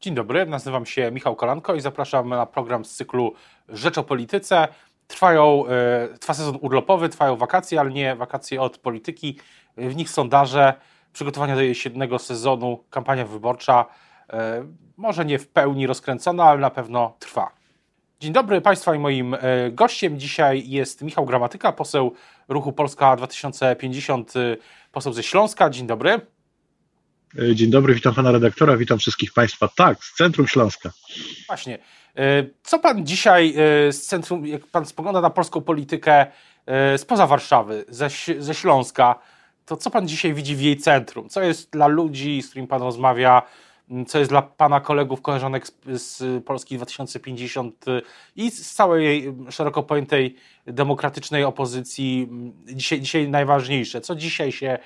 [0.00, 3.32] Dzień dobry, nazywam się Michał Kolanko i zapraszam na program z cyklu
[3.68, 4.68] Rzecz o Polityce.
[5.06, 9.38] Trwają, e, trwa sezon urlopowy, trwają wakacje, ale nie wakacje od polityki.
[9.76, 10.74] W nich sondaże,
[11.12, 13.86] przygotowania do jesiennego sezonu, kampania wyborcza,
[14.32, 14.64] e,
[14.96, 17.50] może nie w pełni rozkręcona, ale na pewno trwa.
[18.20, 19.38] Dzień dobry Państwa i moim e,
[19.70, 22.12] gościem dzisiaj jest Michał Gramatyka, poseł
[22.48, 24.32] ruchu Polska 2050,
[24.92, 25.70] poseł ze Śląska.
[25.70, 26.37] Dzień dobry.
[27.36, 29.68] E, dzień dobry, witam pana redaktora, witam wszystkich państwa.
[29.76, 30.90] Tak, z centrum Śląska.
[31.46, 31.78] Właśnie.
[32.16, 36.26] E, co pan dzisiaj e, z centrum, jak pan spogląda na polską politykę
[36.96, 39.18] spoza Warszawy, ze, ze Śląska,
[39.66, 41.28] to co pan dzisiaj widzi w jej centrum?
[41.28, 43.42] Co jest dla ludzi, z którymi pan rozmawia,
[44.06, 47.84] co jest dla pana kolegów, koleżanek z, z Polski 2050
[48.36, 52.28] i z całej szeroko pojętej demokratycznej opozycji
[52.64, 54.00] dzisiaj, dzisiaj najważniejsze?
[54.00, 54.78] Co dzisiaj się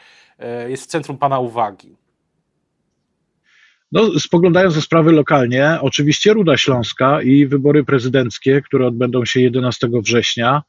[0.69, 1.97] jest w centrum pana uwagi?
[3.93, 9.89] No, spoglądając na sprawy lokalnie, oczywiście Ruda Śląska i wybory prezydenckie, które odbędą się 11
[10.03, 10.63] września,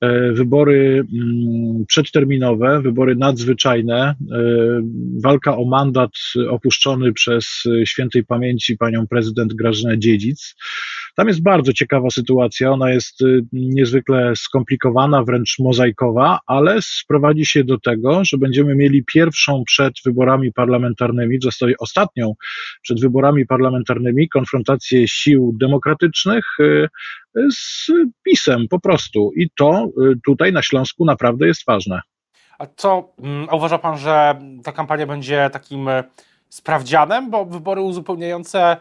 [0.00, 4.14] e, wybory mm, przedterminowe, wybory nadzwyczajne, e,
[5.22, 6.10] walka o mandat
[6.50, 10.54] opuszczony przez świętej pamięci panią prezydent Grażynę Dziedzic.
[11.16, 17.64] Tam jest bardzo ciekawa sytuacja, ona jest y, niezwykle skomplikowana, wręcz mozaikowa, ale sprowadzi się
[17.64, 22.34] do tego, że będziemy mieli pierwszą przed wyborami parlamentarnymi, zasadzie ostatnią
[22.82, 26.88] przed wyborami parlamentarnymi konfrontację sił demokratycznych y,
[27.50, 27.86] z
[28.22, 29.30] PiSem po prostu.
[29.36, 32.00] I to y, tutaj na Śląsku naprawdę jest ważne.
[32.58, 35.88] A co, mm, a uważa pan, że ta kampania będzie takim
[36.48, 38.76] sprawdzianem, bo wybory uzupełniające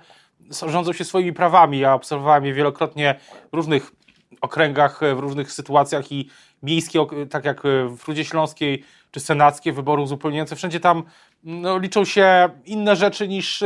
[0.68, 1.80] rządzą się swoimi prawami.
[1.80, 3.20] Ja obserwowałem je wielokrotnie
[3.54, 3.92] w różnych
[4.42, 6.30] okręgach, w różnych sytuacjach i
[6.64, 7.62] miejskie, tak jak
[7.98, 11.04] w Rudzie Śląskiej czy senackie wybory uzupełniające, wszędzie tam
[11.44, 13.64] no, liczą się inne rzeczy niż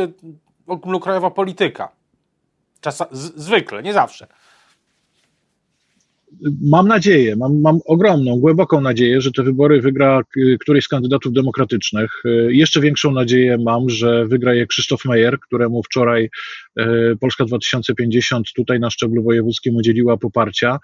[0.67, 1.91] ogólnokrajowa polityka.
[2.81, 4.27] Czas, zwykle, nie zawsze
[6.61, 10.21] mam nadzieję, mam, mam ogromną, głęboką nadzieję, że te wybory wygra
[10.59, 12.23] któryś z kandydatów demokratycznych.
[12.47, 16.29] Jeszcze większą nadzieję mam, że wygra je Krzysztof Meyer, któremu wczoraj
[16.77, 20.77] e, Polska 2050 tutaj na szczeblu wojewódzkim udzieliła poparcia.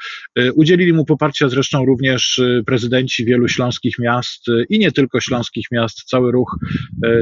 [0.55, 6.31] Udzielili mu poparcia zresztą również prezydenci wielu śląskich miast i nie tylko śląskich miast, cały
[6.31, 6.57] ruch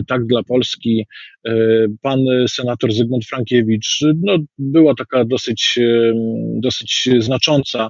[0.07, 1.05] Tak dla Polski,
[2.01, 2.19] pan
[2.49, 3.99] senator Zygmunt Frankiewicz.
[4.23, 5.79] No, była taka dosyć,
[6.61, 7.89] dosyć znacząca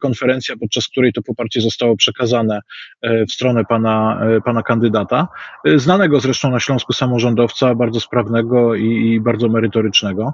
[0.00, 2.60] konferencja, podczas której to poparcie zostało przekazane
[3.02, 5.28] e, w stronę pana, e, pana kandydata,
[5.76, 10.32] znanego zresztą na Śląsku samorządowca, bardzo sprawnego i, i bardzo merytorycznego.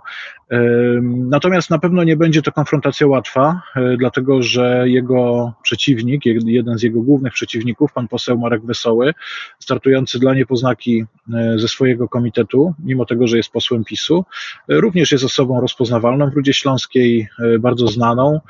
[1.02, 3.62] Natomiast na pewno nie będzie to konfrontacja łatwa,
[3.98, 9.14] dlatego że jego przeciwnik, jeden z jego głównych przeciwników, pan poseł Marek Wesoły,
[9.58, 11.04] startujący dla niepoznaki
[11.56, 14.24] ze swojego komitetu, mimo tego, że jest posłem PiSu,
[14.68, 17.28] również jest osobą rozpoznawalną w Rudzie Śląskiej,
[17.60, 18.40] bardzo znaną.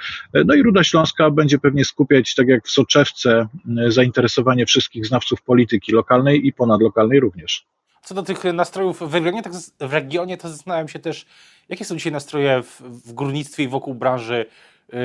[0.45, 3.49] No i Ruda Śląska będzie pewnie skupiać, tak jak w soczewce,
[3.89, 7.67] zainteresowanie wszystkich znawców polityki lokalnej i ponadlokalnej również.
[8.03, 11.27] Co do tych nastrojów w regionie, tak w regionie to zastanawiam się też,
[11.69, 14.47] jakie są dzisiaj nastroje w, w górnictwie i wokół branży
[14.93, 14.99] yy,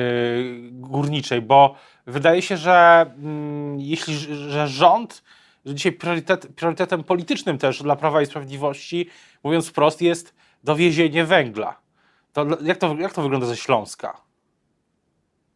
[0.72, 3.06] górniczej, bo wydaje się, że
[3.76, 5.22] yy, jeśli że rząd,
[5.66, 9.08] że dzisiaj priorytet, priorytetem politycznym też dla Prawa i Sprawiedliwości,
[9.42, 10.34] mówiąc wprost, jest
[10.64, 11.80] dowiezienie węgla.
[12.32, 14.20] To jak, to, jak to wygląda ze Śląska?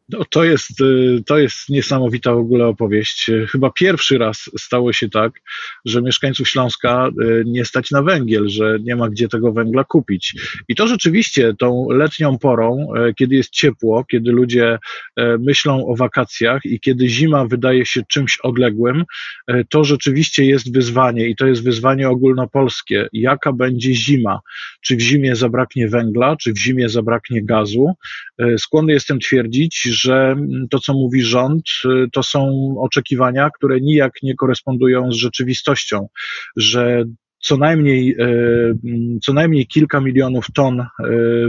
[0.08, 3.30] No, to, jest, y, to jest niesamowita w ogóle opowieść.
[3.50, 5.32] Chyba pierwszy raz stało się tak,
[5.84, 10.34] że mieszkańców Śląska y, nie stać na węgiel, że nie ma gdzie tego węgla kupić.
[10.68, 14.78] I to rzeczywiście tą letnią porą, y, kiedy jest ciepło, kiedy ludzie
[15.38, 19.04] myślą o wakacjach i kiedy zima wydaje się czymś odległym,
[19.68, 23.08] to rzeczywiście jest wyzwanie i to jest wyzwanie ogólnopolskie.
[23.12, 24.40] Jaka będzie zima?
[24.80, 27.94] Czy w zimie zabraknie węgla, czy w zimie zabraknie gazu?
[28.58, 30.36] Skłonny jestem twierdzić, że
[30.70, 31.62] to, co mówi rząd,
[32.12, 36.08] to są oczekiwania, które nijak nie korespondują z rzeczywistością,
[36.56, 37.04] że
[37.40, 38.28] co najmniej, e,
[39.22, 40.86] co najmniej kilka milionów ton e,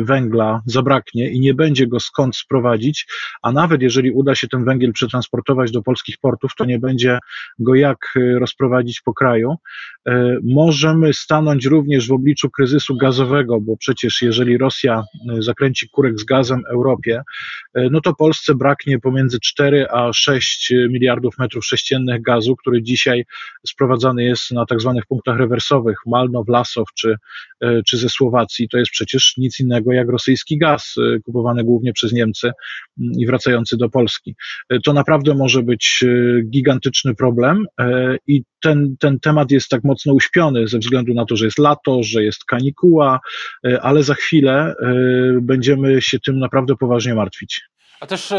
[0.01, 3.07] węgla zabraknie i nie będzie go skąd sprowadzić,
[3.41, 7.19] a nawet jeżeli uda się ten węgiel przetransportować do polskich portów, to nie będzie
[7.59, 9.55] go jak e, rozprowadzić po kraju.
[10.43, 15.03] Możemy stanąć również w obliczu kryzysu gazowego, bo przecież jeżeli Rosja
[15.39, 17.21] zakręci kurek z gazem Europie,
[17.75, 23.25] no to Polsce braknie pomiędzy 4 a 6 miliardów metrów sześciennych gazu, który dzisiaj
[23.67, 27.15] sprowadzany jest na tak zwanych punktach rewersowych gazowych, Malno, Wlasow czy,
[27.87, 30.95] czy ze Słowacji, to jest przecież nic innego jak rosyjski gaz,
[31.25, 34.35] kupowany głównie przez Niemcy mm, i wracający do Polski.
[34.83, 36.03] To naprawdę może być
[36.49, 37.65] gigantyczny problem
[38.27, 42.03] i ten, ten temat jest tak mocno uśpiony ze względu na to, że jest lato,
[42.03, 43.19] że jest kanikuła,
[43.81, 44.75] ale za chwilę
[45.41, 47.61] będziemy się tym naprawdę poważnie martwić.
[47.99, 48.33] A też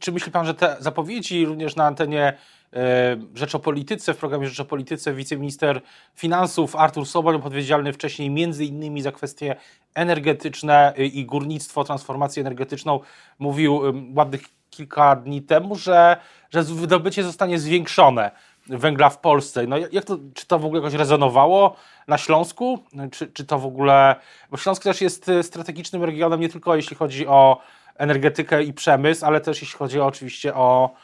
[0.00, 2.32] czy myśli pan, że te zapowiedzi również na antenie
[2.72, 5.80] e, Rzecz o Polityce, w programie Rzecz o Polityce wiceminister
[6.14, 9.56] finansów Artur Soboń, odpowiedzialny wcześniej między innymi za kwestie
[9.94, 13.00] energetyczne i górnictwo, transformację energetyczną,
[13.38, 13.80] mówił
[14.14, 16.16] ładnych kilka dni temu, że,
[16.50, 18.30] że wydobycie zostanie zwiększone
[18.66, 19.66] węgla w Polsce.
[19.66, 21.76] No jak to, czy to w ogóle jakoś rezonowało
[22.08, 22.78] na Śląsku?
[23.12, 24.16] Czy, czy to w ogóle...
[24.50, 27.60] Bo Śląsk też jest strategicznym regionem nie tylko jeśli chodzi o
[27.98, 30.94] energetykę i przemysł, ale też jeśli chodzi oczywiście o,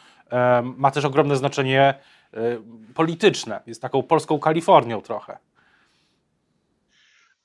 [0.77, 1.95] ma też ogromne znaczenie
[2.35, 2.39] e,
[2.95, 3.61] polityczne.
[3.67, 5.39] Jest taką polską Kalifornią trochę.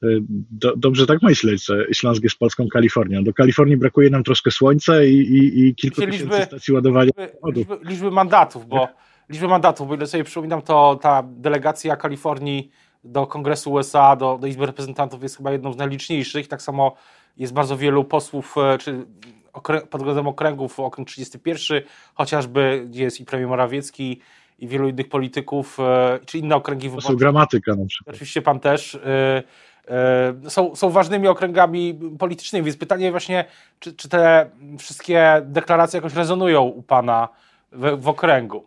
[0.03, 0.07] E,
[0.51, 3.23] do, dobrze tak myśleć, że Śląsk jest polską Kalifornią.
[3.23, 7.31] Do Kalifornii brakuje nam troszkę słońca i, i, i kilku liczby, tysięcy stacji ładowania liczby,
[7.55, 8.87] liczby, liczby, mandatów, bo
[9.29, 12.71] liczby mandatów, bo ile sobie przypominam, to ta delegacja Kalifornii
[13.03, 16.47] do Kongresu USA, do, do Izby Reprezentantów jest chyba jedną z najliczniejszych.
[16.47, 16.95] Tak samo
[17.37, 19.05] jest bardzo wielu posłów, e, czy
[19.61, 21.81] pod względem okręgów, okręg 31,
[22.13, 24.21] chociażby, gdzie jest i premier Morawiecki,
[24.59, 27.07] i wielu innych polityków, e, czy inne okręgi wyborcze.
[27.07, 28.15] To gramatyka na przykład.
[28.15, 28.95] Oczywiście pan też.
[28.95, 29.43] E,
[30.49, 33.45] są, są ważnymi okręgami politycznymi, więc pytanie właśnie,
[33.79, 34.49] czy, czy te
[34.79, 37.29] wszystkie deklaracje jakoś rezonują u pana
[37.71, 38.65] w, w okręgu?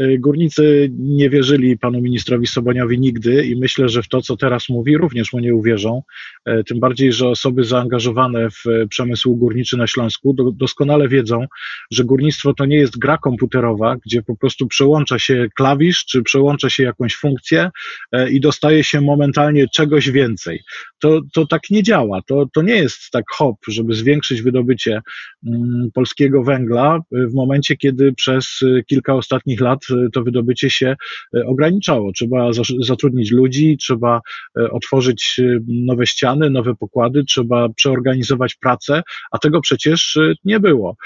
[0.00, 4.68] Y, górnicy nie wierzyli panu ministrowi Soboniowi nigdy i myślę, że w to, co teraz
[4.68, 6.02] mówi, również mu nie uwierzą.
[6.44, 11.46] E, tym bardziej, że osoby zaangażowane w przemysł górniczy na Śląsku doskonale wiedzą,
[11.90, 16.70] że górnictwo to nie jest gra komputerowa, gdzie po prostu przełącza się klawisz czy przełącza
[16.70, 17.70] się jakąś funkcję
[18.12, 20.60] e, i dostaje się momentalnie czegoś więcej.
[20.98, 22.20] To, to tak nie działa.
[22.26, 25.00] To, to nie jest tak hop, żeby zwiększyć wydobycie
[25.46, 29.81] mm, polskiego węgla w momencie, kiedy przez kilka ostatnich lat
[30.12, 30.96] to wydobycie się
[31.36, 32.12] y, ograniczało.
[32.12, 32.50] Trzeba
[32.80, 34.20] zatrudnić ludzi, trzeba
[34.58, 40.96] y, otworzyć nowe ściany, nowe pokłady, trzeba przeorganizować pracę, a tego przecież nie było.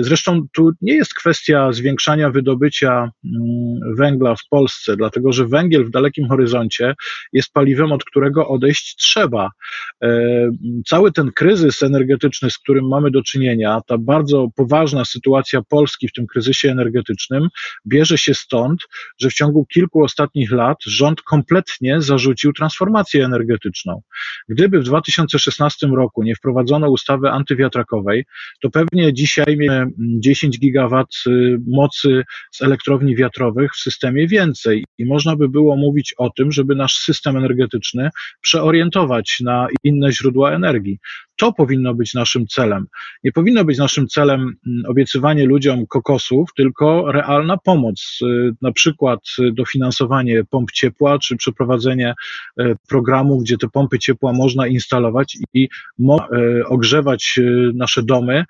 [0.00, 5.90] Zresztą tu nie jest kwestia zwiększania wydobycia mm, węgla w Polsce, dlatego że węgiel w
[5.90, 6.94] dalekim horyzoncie
[7.32, 9.50] jest paliwem, od którego odejść trzeba.
[10.86, 16.12] Cały ten kryzys energetyczny, z którym mamy do czynienia, ta bardzo poważna sytuacja Polski w
[16.12, 17.48] tym kryzysie energetycznym,
[17.86, 18.80] bierze bierze się stąd,
[19.20, 24.02] że w ciągu kilku ostatnich lat rząd kompletnie zarzucił transformację energetyczną.
[24.48, 28.24] Gdyby w 2016 roku nie wprowadzono ustawy antywiatrakowej,
[28.60, 31.08] to pewnie dzisiaj mieliśmy 10 gigawat
[31.66, 36.74] mocy z elektrowni wiatrowych w systemie więcej i można by było mówić o tym, żeby
[36.74, 38.10] nasz system energetyczny
[38.40, 40.98] przeorientować na inne źródła energii.
[41.36, 42.86] To powinno być naszym celem.
[43.24, 49.20] Nie powinno być naszym celem mm, obiecywanie ludziom kokosów, tylko realna pomoc, y, na przykład
[49.38, 52.14] y, dofinansowanie pomp ciepła, czy przeprowadzenie
[52.60, 55.68] y, programu, gdzie te pompy ciepła można instalować i
[56.68, 57.40] ogrzewać
[57.74, 58.44] nasze domy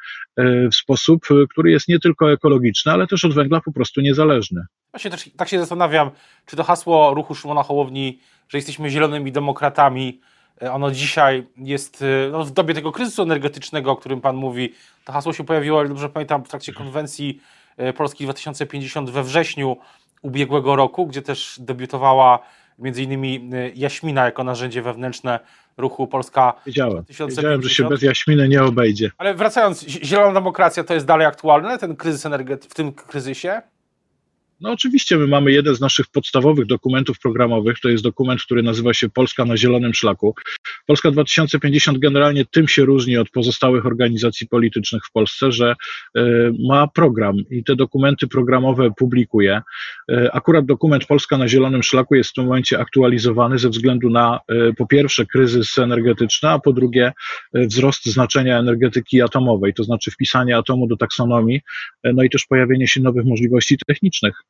[0.73, 4.62] w sposób, który jest nie tylko ekologiczny, ale też od węgla po prostu niezależny.
[4.93, 6.11] Też, tak się zastanawiam,
[6.47, 10.21] czy to hasło ruchu Szymona Hołowni, że jesteśmy zielonymi demokratami,
[10.61, 14.73] ono dzisiaj jest e, no, w dobie tego kryzysu energetycznego, o którym Pan mówi.
[15.05, 17.41] To hasło się pojawiło, ale dobrze pamiętam, w trakcie konwencji
[17.76, 19.76] e, Polski 2050 we wrześniu
[20.23, 22.38] ubiegłego roku, gdzie też debiutowała
[22.79, 25.41] między innymi Jaśmina jako narzędzie wewnętrzne
[25.76, 27.03] ruchu Polska Wiedziałem.
[27.03, 27.36] 2050.
[27.36, 29.10] Wiedziałem, że się bez Jaśminy nie obejdzie.
[29.19, 33.63] Ale wracając, zielona demokracja to jest dalej aktualne, ten kryzys energetyczny, w tym kryzysie?
[34.60, 38.94] No oczywiście my mamy jeden z naszych podstawowych dokumentów programowych, to jest dokument, który nazywa
[38.94, 40.34] się Polska na Zielonym Szlaku.
[40.86, 45.75] Polska 2050 generalnie tym się różni od pozostałych organizacji politycznych w Polsce, że
[46.17, 46.22] y,
[46.69, 49.63] ma program i te dokumenty programowe publikuje.
[50.10, 54.41] Y, akurat dokument Polska na Zielonym Szlaku jest w tym momencie aktualizowany ze względu na
[54.53, 57.13] y, po pierwsze kryzys energetyczny, a po drugie
[57.55, 61.60] wzrost znaczenia energetyki atomowej, to znaczy wpisanie atomu do taksonomii,
[62.05, 64.45] no i też pojawienie się nowych możliwości technicznych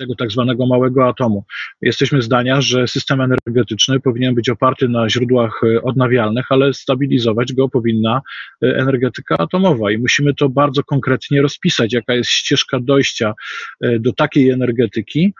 [0.00, 1.44] tego tak zwanego małego atomu.
[1.82, 7.68] Jesteśmy zdania, że system energetyczny powinien być oparty na źródłach e, odnawialnych, ale stabilizować go
[7.68, 8.20] powinna
[8.62, 13.34] e, energetyka atomowa i musimy to bardzo konkretnie rozpisać, jaka jest ścieżka dojścia
[13.80, 15.34] e, do takiej energetyki,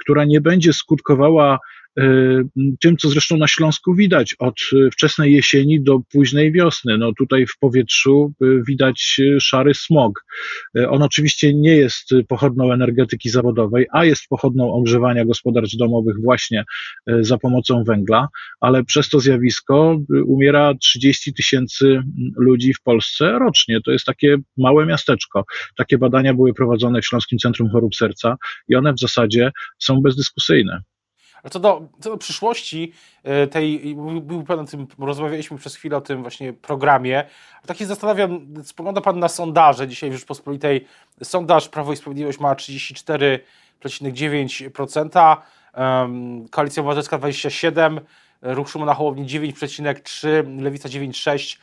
[0.00, 1.58] która nie będzie skutkowała
[2.80, 4.54] tym, co zresztą na Śląsku widać od
[4.92, 6.98] wczesnej jesieni do późnej wiosny.
[6.98, 8.32] No tutaj w powietrzu
[8.68, 10.24] widać szary smog.
[10.88, 16.64] On oczywiście nie jest pochodną energetyki zawodowej, a jest pochodną ogrzewania gospodarstw domowych właśnie
[17.20, 18.28] za pomocą węgla,
[18.60, 22.02] ale przez to zjawisko umiera 30 tysięcy
[22.36, 23.80] ludzi w Polsce rocznie.
[23.84, 25.44] To jest takie małe miasteczko.
[25.76, 28.36] Takie badania były prowadzone w Śląskim Centrum Chorób Serca
[28.68, 30.82] i one w zasadzie są bezdyskusyjne.
[31.42, 32.92] A co do, co do przyszłości
[33.24, 37.24] e, tej, był pan o tym, rozmawialiśmy przez chwilę o tym właśnie programie.
[37.66, 40.86] Tak się zastanawiam, spogląda pan na sondaże dzisiaj w Rzeczpospolitej.
[41.22, 45.36] Sondaż Prawo i Sprawiedliwość ma 34,9%,
[45.76, 48.00] um, Koalicja Obywatelska 27%,
[48.42, 51.58] Ruch Szumana Hołowni 9,3%, Lewica 9,6%,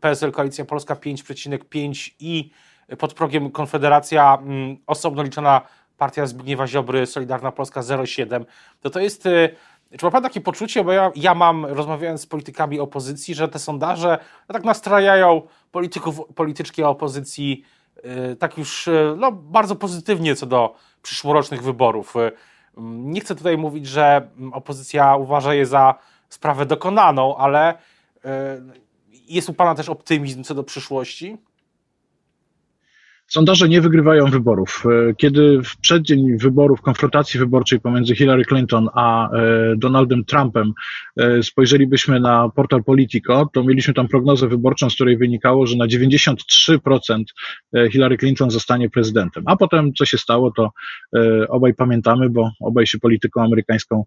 [0.00, 2.50] PSL Koalicja Polska 5,5% i
[2.98, 5.60] pod progiem Konfederacja mm, osobno liczona
[6.00, 8.44] partia Zbigniewa Ziobry, Solidarna Polska 0,7,
[8.80, 9.26] to to jest...
[9.26, 9.56] Y,
[9.98, 13.58] czy ma Pan takie poczucie, bo ja, ja mam, rozmawiając z politykami opozycji, że te
[13.58, 15.42] sondaże no, tak nastrajają
[15.72, 17.64] polityków, polityczki opozycji
[18.32, 22.14] y, tak już y, no, bardzo pozytywnie co do przyszłorocznych wyborów.
[22.16, 25.94] Mm, nie chcę tutaj mówić, że mm, opozycja uważa je za
[26.28, 27.74] sprawę dokonaną, ale
[29.12, 31.38] jest u Pana też optymizm co do przyszłości?
[33.32, 34.84] Sondaże nie wygrywają wyborów.
[35.10, 40.72] E, kiedy w przeddzień wyborów, konfrontacji wyborczej pomiędzy Hillary Clinton a e, Donaldem Trumpem
[41.16, 45.86] e, spojrzelibyśmy na portal Politico, to mieliśmy tam prognozę wyborczą, z której wynikało, że na
[45.86, 47.24] 93%
[47.92, 49.42] Hillary Clinton zostanie prezydentem.
[49.46, 50.70] A potem co się stało, to
[51.48, 54.04] obaj pamiętamy, bo obaj się polityką amerykańską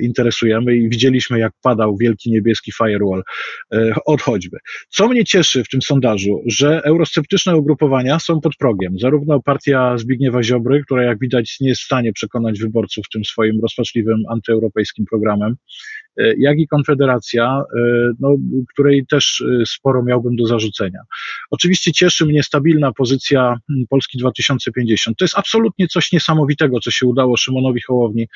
[0.00, 3.22] interesujemy i widzieliśmy, jak padał wielki niebieski firewall
[4.06, 4.58] od choćby.
[4.88, 8.98] Co mnie cieszy w tym sondażu, że eurosceptyczne ugrupowania są pod progiem.
[8.98, 13.60] Zarówno partia Zbigniewa Ziobry, która jak widać nie jest w stanie przekonać wyborców tym swoim
[13.60, 15.56] rozpaczliwym antyeuropejskim programem,
[16.16, 17.80] e, jak i Konfederacja, e,
[18.20, 18.36] no,
[18.72, 21.00] której też e, sporo miałbym do zarzucenia.
[21.50, 23.56] Oczywiście cieszy mnie stabilna pozycja
[23.88, 25.16] Polski 2050.
[25.18, 28.26] To jest absolutnie coś niesamowitego, co się udało Szymonowi Hołowni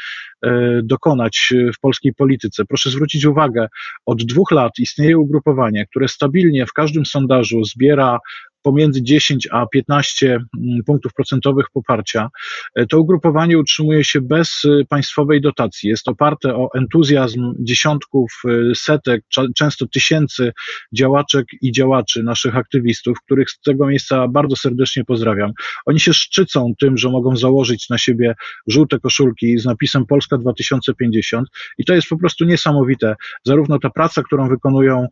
[0.82, 2.64] dokonać w polskiej polityce.
[2.64, 3.66] Proszę zwrócić uwagę,
[4.06, 8.18] od dwóch lat istnieje ugrupowanie, które stabilnie w każdym sondażu zbiera
[8.64, 12.28] pomiędzy 10 a 15 mm, punktów procentowych poparcia.
[12.74, 15.90] E, to ugrupowanie utrzymuje się bez e, państwowej dotacji.
[15.90, 19.24] Jest oparte o entuzjazm dziesiątków, e, setek,
[19.56, 20.52] często tysięcy
[20.92, 25.52] działaczek i działaczy, naszych aktywistów, których z tego miejsca bardzo serdecznie pozdrawiam.
[25.86, 28.34] Oni się szczycą tym, że mogą założyć na siebie
[28.66, 33.14] żółte koszulki z napisem Polska 2050 i to jest po prostu niesamowite.
[33.44, 35.06] Zarówno ta praca, którą wykonują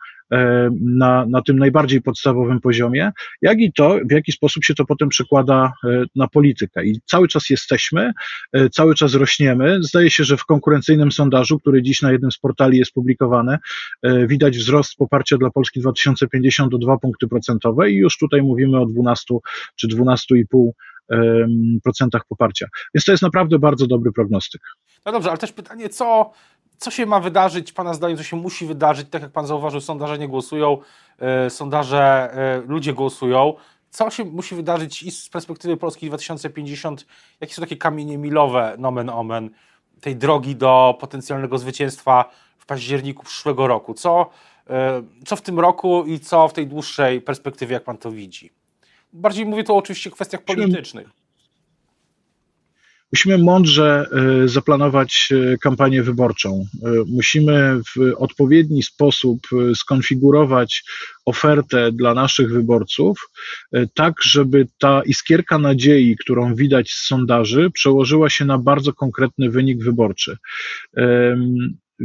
[0.80, 3.12] na, na tym najbardziej podstawowym poziomie,
[3.42, 6.84] jak i to, w jaki sposób się to potem przekłada e, na politykę.
[6.84, 8.12] I cały czas jesteśmy,
[8.52, 9.82] e, cały czas rośniemy.
[9.82, 13.58] Zdaje się, że w konkurencyjnym sondażu, który dziś na jednym z portali jest publikowany,
[14.26, 18.86] widać wzrost poparcia dla Polski 2050 o 2 punkty procentowe i już tutaj mówimy o
[18.86, 19.34] 12
[19.76, 20.70] czy 12,5
[21.84, 22.66] procentach poparcia.
[22.94, 24.62] Więc to jest naprawdę bardzo dobry prognostyk.
[25.06, 26.32] No dobrze, ale też pytanie, co
[26.82, 29.08] co się ma wydarzyć, Pana zdaniem, co się musi wydarzyć?
[29.10, 30.78] Tak jak Pan zauważył, sondaże nie głosują,
[31.18, 33.54] e, sondaże, e, ludzie głosują.
[33.90, 37.06] Co się musi wydarzyć i z perspektywy Polski 2050?
[37.40, 39.50] Jakie są takie kamienie milowe, nomen omen,
[40.00, 43.94] tej drogi do potencjalnego zwycięstwa w październiku przyszłego roku?
[43.94, 44.30] Co,
[44.70, 48.52] e, co w tym roku i co w tej dłuższej perspektywie, jak Pan to widzi?
[49.12, 51.21] Bardziej mówię tu oczywiście o kwestiach politycznych.
[53.12, 54.06] Musimy mądrze
[54.44, 56.66] e, zaplanować e, kampanię wyborczą.
[56.82, 59.40] E, musimy w odpowiedni sposób
[59.74, 60.84] skonfigurować
[61.24, 63.18] ofertę dla naszych wyborców,
[63.94, 69.84] tak żeby ta iskierka nadziei, którą widać z sondaży, przełożyła się na bardzo konkretny wynik
[69.84, 70.36] wyborczy.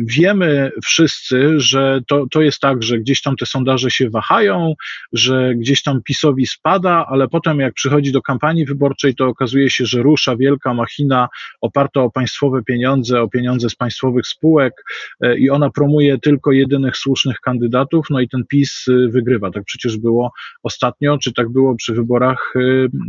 [0.05, 4.73] Wiemy wszyscy, że to, to jest tak, że gdzieś tam te sondaże się wahają,
[5.13, 9.85] że gdzieś tam PiSowi spada, ale potem jak przychodzi do kampanii wyborczej, to okazuje się,
[9.85, 11.27] że rusza wielka machina
[11.61, 14.73] oparta o państwowe pieniądze, o pieniądze z państwowych spółek
[15.21, 19.51] e, i ona promuje tylko jedynych słusznych kandydatów, no i ten PiS e, wygrywa.
[19.51, 20.31] Tak przecież było
[20.63, 22.59] ostatnio, czy tak było przy wyborach e,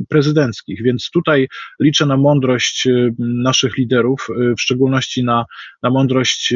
[0.08, 0.82] prezydenckich.
[0.82, 1.48] Więc tutaj
[1.80, 4.26] liczę na mądrość naszych liderów,
[4.58, 5.44] w szczególności na,
[5.82, 6.54] na mądrość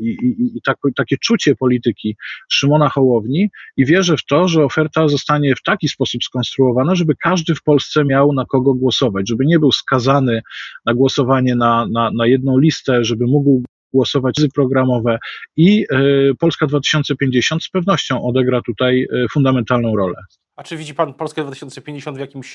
[0.00, 0.16] i,
[0.56, 2.16] i, tak, takie czucie polityki
[2.48, 7.54] Szymona Hołowni i wierzę w to, że oferta zostanie w taki sposób skonstruowana, żeby każdy
[7.54, 10.42] w Polsce miał na kogo głosować, żeby nie był skazany
[10.86, 15.18] na głosowanie na, na, na jedną listę, żeby mógł głosować programowe
[15.56, 20.16] i y, Polska 2050 z pewnością odegra tutaj y, fundamentalną rolę.
[20.56, 22.54] A czy widzi Pan Polskę 2050 w jakimś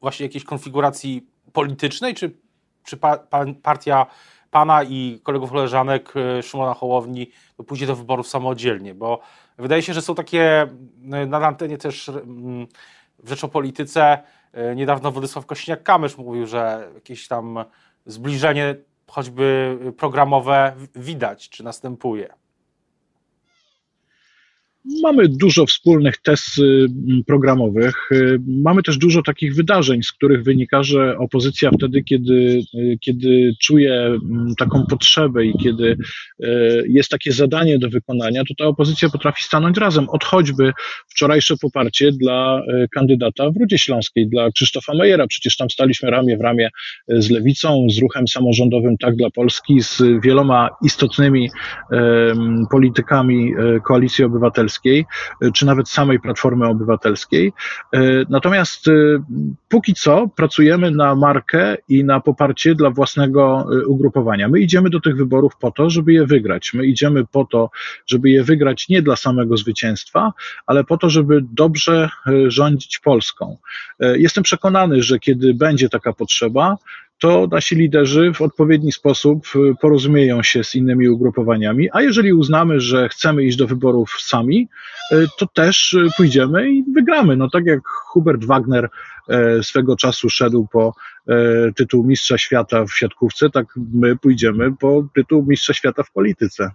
[0.00, 2.30] właśnie jakiejś konfiguracji politycznej, czy,
[2.84, 4.06] czy pa, pa, partia
[4.50, 7.30] pana i kolegów koleżanek Szymona Hołowni
[7.66, 9.20] pójdzie do wyborów samodzielnie, bo
[9.58, 10.66] wydaje się, że są takie
[11.26, 12.66] na antenie też mm,
[13.18, 14.18] w Rzeczopolityce
[14.76, 17.64] niedawno Władysław Kośniak-Kamysz mówił, że jakieś tam
[18.06, 18.74] zbliżenie
[19.06, 22.39] choćby programowe widać, czy następuje.
[24.84, 26.86] Mamy dużo wspólnych tez y,
[27.26, 28.12] programowych.
[28.12, 33.52] Y, mamy też dużo takich wydarzeń, z których wynika, że opozycja wtedy, kiedy, y, kiedy
[33.62, 34.18] czuje
[34.58, 35.96] taką potrzebę i kiedy
[36.88, 40.08] jest takie zadanie do wykonania, to ta opozycja potrafi stanąć razem.
[40.08, 40.72] Od choćby
[41.08, 42.62] wczorajsze poparcie dla
[42.94, 45.26] kandydata w Rudzie Śląskiej, dla Krzysztofa Mejera.
[45.26, 46.70] Przecież tam staliśmy ramię w ramię
[47.08, 51.48] z Lewicą, z ruchem samorządowym Tak dla Polski, z wieloma istotnymi
[52.70, 53.52] politykami
[53.84, 55.06] Koalicji Obywatelskiej Obywatelskiej,
[55.42, 57.52] e, czy nawet samej Platformy Obywatelskiej.
[57.92, 58.92] E, natomiast e,
[59.68, 64.48] póki co pracujemy na markę i na poparcie dla własnego ugrupowania.
[64.48, 66.74] My idziemy do tych wyborów po to, żeby je wygrać.
[66.74, 67.70] My idziemy po to,
[68.06, 70.32] żeby je wygrać nie dla samego zwycięstwa,
[70.66, 72.10] ale po to, żeby dobrze
[72.46, 73.56] rządzić Polską.
[74.00, 76.76] Jestem przekonany, że kiedy będzie taka potrzeba,
[77.20, 82.80] to nasi liderzy w odpowiedni sposób y, porozumieją się z innymi ugrupowaniami, a jeżeli uznamy,
[82.80, 84.68] że chcemy iść do wyborów sami,
[85.12, 87.36] y, to też y, pójdziemy i wygramy.
[87.36, 88.88] No tak jak Hubert Wagner
[89.62, 90.94] swego czasu szedł po
[91.76, 96.70] tytuł Mistrza Świata w siatkówce, tak my pójdziemy po tytuł Mistrza Świata w polityce.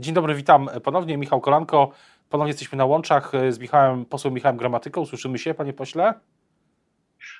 [0.00, 1.18] Dzień dobry, witam ponownie.
[1.18, 1.90] Michał Kolanko.
[2.30, 5.06] Ponownie jesteśmy na łączach z Michałem, posłem Michałem Gramatyką.
[5.06, 6.14] Słyszymy się, panie pośle?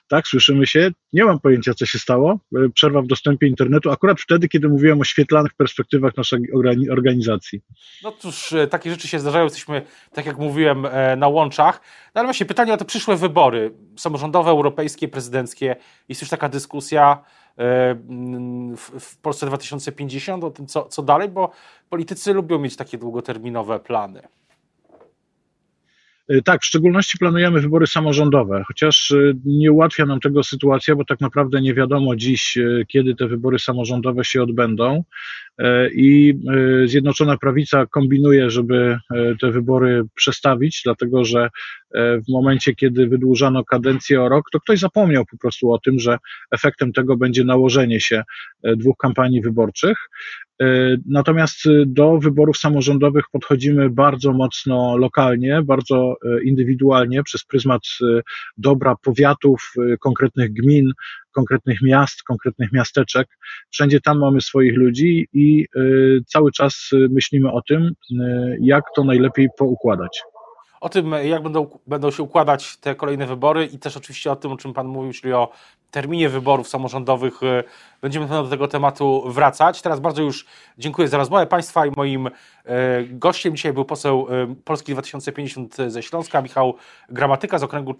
[0.08, 0.90] Tak, słyszymy się.
[1.12, 2.38] Nie mam pojęcia, co się stało.
[2.56, 6.40] E, przerwa w dostępie internetu, akurat wtedy, kiedy mówiłem o świetlanych perspektywach naszej
[6.92, 7.60] organizacji.
[8.02, 9.44] No cóż, e, takie rzeczy się zdarzają.
[9.44, 9.82] Jesteśmy,
[10.12, 11.80] tak jak mówiłem, e, na łączach.
[12.14, 15.76] No ale właśnie pytanie o te przyszłe wybory samorządowe, europejskie, prezydenckie.
[16.08, 17.24] Jest już taka dyskusja
[18.98, 21.50] w Polsce 2050 o tym, co, co dalej, bo
[21.88, 24.22] politycy lubią mieć takie długoterminowe plany.
[26.30, 31.04] Y, tak, w szczególności planujemy wybory samorządowe, chociaż y, nie ułatwia nam tego sytuacja, bo
[31.04, 35.04] tak naprawdę nie wiadomo dziś, y, kiedy te wybory samorządowe się odbędą.
[35.94, 36.34] I
[36.84, 38.98] Zjednoczona Prawica kombinuje, żeby
[39.40, 41.48] te wybory przestawić, dlatego że
[41.94, 46.18] w momencie, kiedy wydłużano kadencję o rok, to ktoś zapomniał po prostu o tym, że
[46.50, 48.22] efektem tego będzie nałożenie się
[48.64, 49.96] dwóch kampanii wyborczych.
[50.62, 57.82] E, natomiast e, do wyborów samorządowych podchodzimy bardzo mocno lokalnie, bardzo e, indywidualnie, przez pryzmat
[58.56, 60.92] dobra powiatów, konkretnych gmin,
[61.36, 63.28] konkretnych miast, konkretnych miasteczek.
[63.70, 65.66] Wszędzie tam mamy swoich ludzi i
[66.26, 67.92] cały czas myślimy o tym,
[68.60, 70.22] jak to najlepiej poukładać
[70.80, 74.52] o tym, jak będą, będą się układać te kolejne wybory i też oczywiście o tym,
[74.52, 75.52] o czym Pan mówił, czyli o
[75.90, 77.40] terminie wyborów samorządowych.
[78.02, 79.82] Będziemy do tego tematu wracać.
[79.82, 80.46] Teraz bardzo już
[80.78, 82.30] dziękuję za rozmowę Państwa i moim
[83.10, 84.26] gościem dzisiaj był poseł
[84.64, 86.74] Polski 2050 ze Śląska, Michał
[87.08, 87.94] Gramatyka z okręgu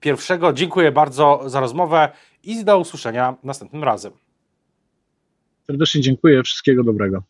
[0.00, 0.56] 31.
[0.56, 2.12] Dziękuję bardzo za rozmowę
[2.44, 4.12] i do usłyszenia następnym razem.
[5.66, 6.42] Serdecznie dziękuję.
[6.42, 7.22] Wszystkiego dobrego.